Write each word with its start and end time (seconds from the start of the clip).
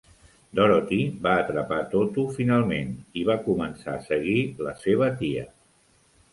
Dorothy 0.59 0.97
va 1.27 1.33
atrapar 1.41 1.81
Toto 1.91 2.25
finalment 2.39 2.91
i 3.23 3.29
va 3.29 3.37
començar 3.51 3.95
a 3.99 4.03
seguir 4.11 4.39
la 4.69 4.77
seva 4.83 5.15
tia. 5.25 5.49